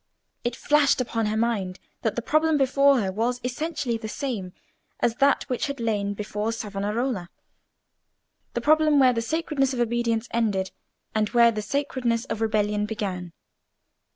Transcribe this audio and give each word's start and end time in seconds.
It 0.43 0.55
flashed 0.55 0.99
upon 0.99 1.27
her 1.27 1.37
mind 1.37 1.77
that 2.01 2.15
the 2.15 2.23
problem 2.23 2.57
before 2.57 2.99
her 3.01 3.11
was 3.11 3.39
essentially 3.43 3.97
the 3.99 4.09
same 4.09 4.51
as 4.99 5.17
that 5.17 5.43
which 5.43 5.67
had 5.67 5.79
lain 5.79 6.15
before 6.15 6.51
Savonarola—the 6.51 7.27
problem 8.61 8.97
where 8.97 9.13
the 9.13 9.21
sacredness 9.21 9.75
of 9.75 9.79
obedience 9.79 10.27
ended, 10.31 10.71
and 11.13 11.29
where 11.29 11.51
the 11.51 11.61
sacredness 11.61 12.25
of 12.25 12.41
rebellion 12.41 12.87
began. 12.87 13.31